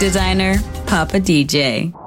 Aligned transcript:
Designer, 0.00 0.58
Papa 0.86 1.20
DJ. 1.20 1.99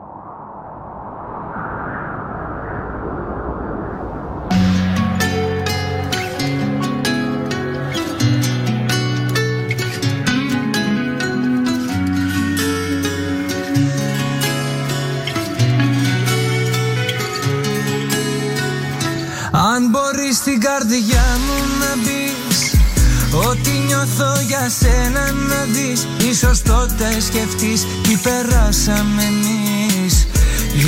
Ίσως 27.03 27.25
τότε 27.25 27.37
σκεφτείς 27.37 27.85
τι 28.03 28.15
περάσαμε 28.23 29.23
εμείς. 29.23 30.27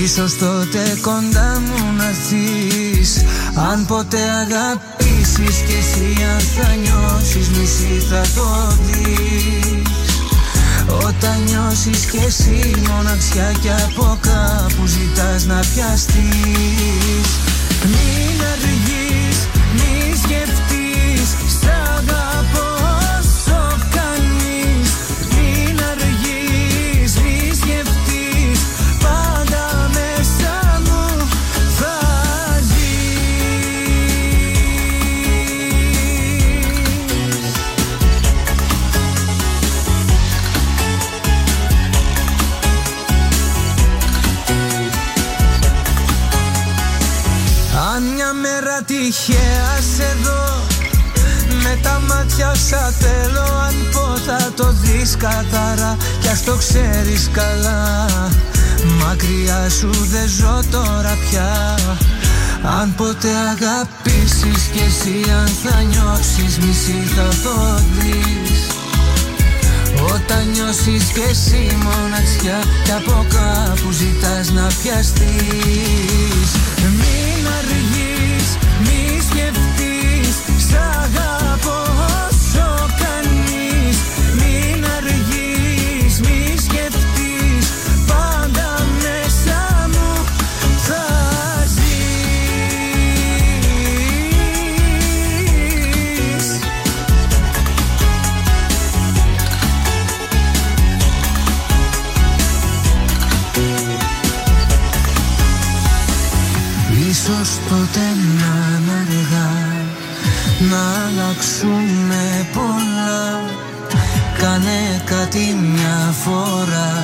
Ίσως 0.03 0.37
τότε 0.37 0.97
κοντά 1.01 1.61
μου 1.65 1.93
να 1.97 2.03
θείς 2.03 3.23
Αν 3.71 3.85
ποτέ 3.85 4.17
αγαπήσεις 4.41 5.57
και 5.67 5.77
εσύ 5.77 6.23
αν 6.33 6.39
θα 6.39 6.75
νιώσεις 6.75 7.49
μισή 7.49 8.05
θα 8.09 8.21
το 8.35 8.75
δεις. 8.81 10.19
Όταν 11.05 11.43
νιώσεις 11.45 12.05
κι 12.05 12.17
εσύ 12.25 12.75
μοναξιά 12.89 13.51
και 13.61 13.69
από 13.69 14.17
κάπου 14.21 14.85
ζητάς 14.85 15.45
να 15.45 15.59
πιαστείς. 15.73 17.29
Μην 17.83 18.24
ξέρεις 57.15 57.29
καλά. 57.31 58.05
Μακριά 58.99 59.69
σου 59.69 59.89
δεν 59.89 60.27
ζω 60.27 60.63
τώρα 60.71 61.17
πια. 61.29 61.75
Αν 62.79 62.95
ποτέ 62.95 63.29
αγαπήσεις 63.51 64.63
κι 64.73 64.83
εσύ 64.87 65.31
Αν 65.31 65.47
θα 65.63 65.81
νιώσεις 65.81 66.57
μισή 66.57 67.03
θα 67.15 67.27
το 67.43 67.81
δεις 67.97 68.67
όταν 70.13 70.49
νιώσεις 70.53 71.03
και 71.13 71.21
εσύ 71.29 71.77
μοναξιά 71.83 72.59
Κι 72.83 72.91
από 72.91 73.25
κάπου 73.29 73.91
ζητάς 73.91 74.51
να 74.51 74.67
πιαστείς. 74.81 76.49
Μην 76.99 77.47
αργείς, 77.57 78.47
μη 78.83 79.21
σκεφτείς 79.29 80.35
Σ' 80.67 80.73
αγαπώ 80.73 81.34
Ίσως 107.75 107.87
τότε 107.87 107.99
να 108.39 108.77
είναι 108.77 108.91
αργά 108.91 109.51
Να 110.69 110.81
αλλάξουνε 111.05 112.47
πολλά. 112.53 113.41
Κάνε 114.37 115.01
κάτι 115.05 115.57
μια 115.61 116.13
φορά. 116.23 117.03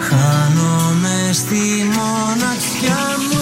Χάνομαι 0.00 1.32
στη 1.32 1.90
μοναξιά 1.94 3.04
μου 3.30 3.41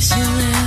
Sevişinle. 0.00 0.57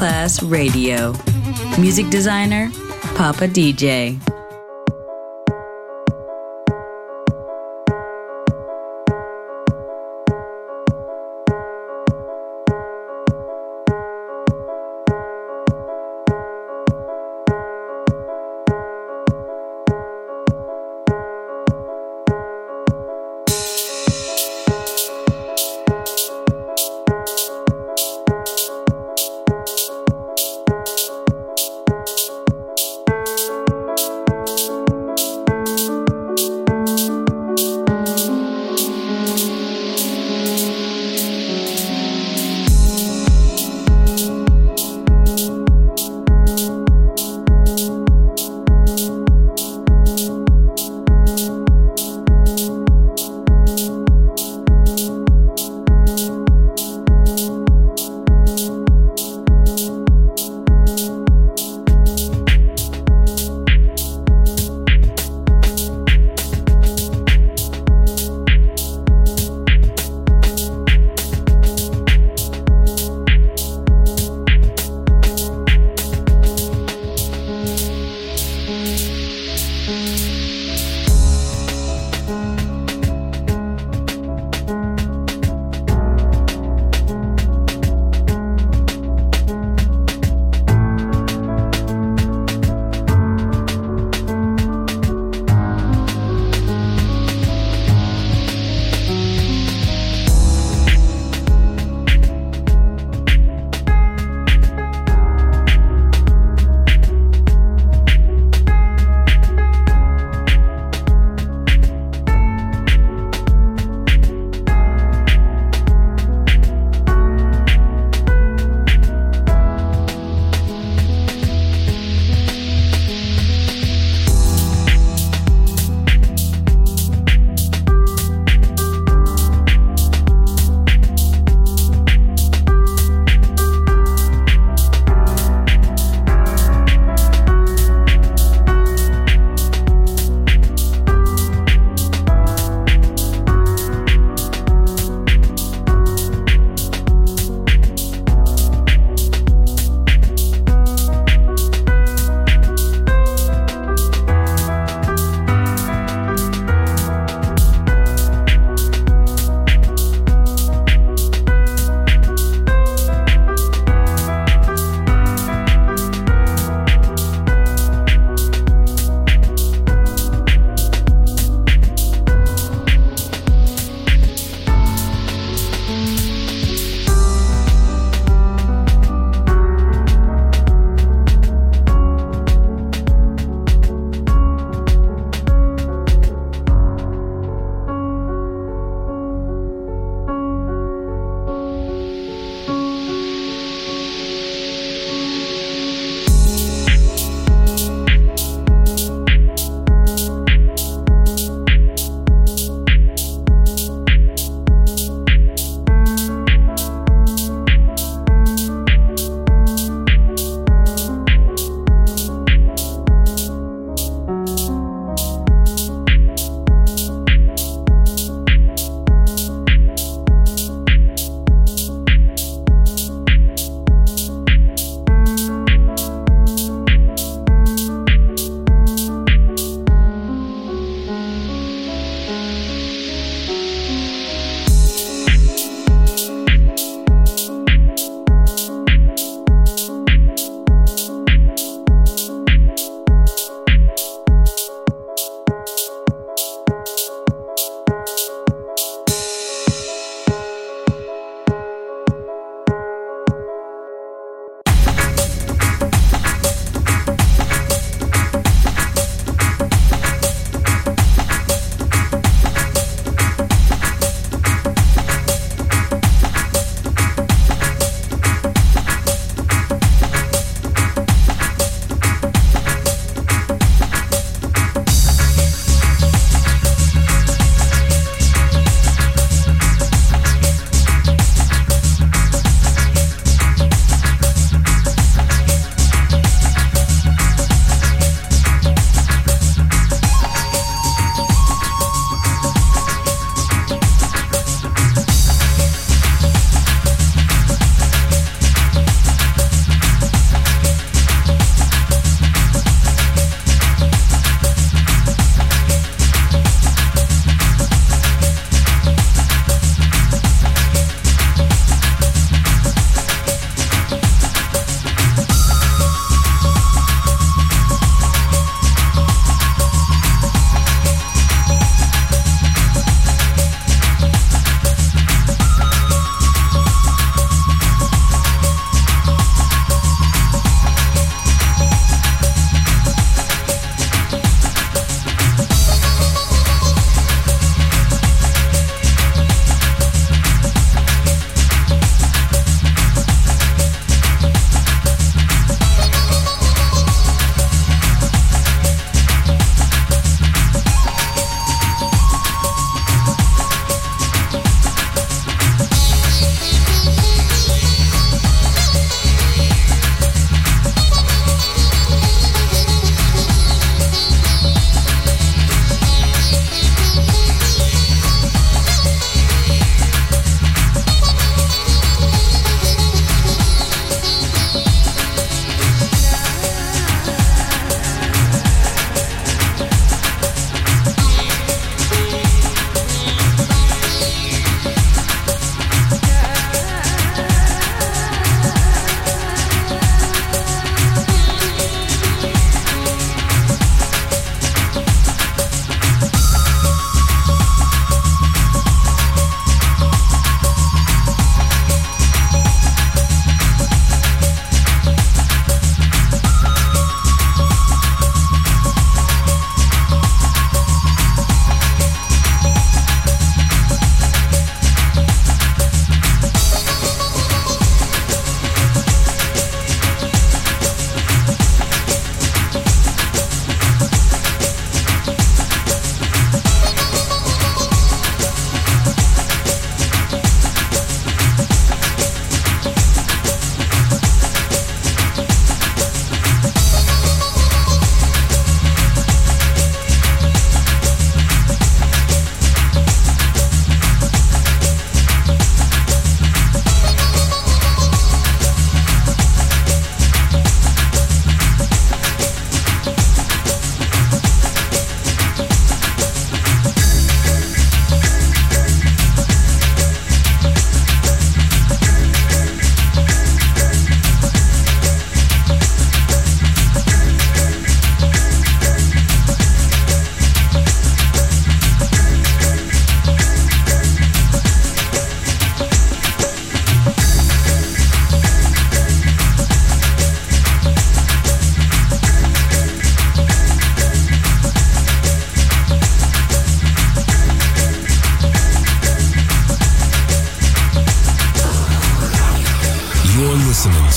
Masterclass 0.00 0.40
Radio. 0.50 1.12
Music 1.78 2.08
designer, 2.08 2.70
Papa 3.14 3.46
DJ. 3.46 4.29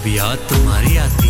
कभी 0.00 0.16
याद 0.16 0.38
तुम्हारी 0.48 0.96
आती 0.96 1.29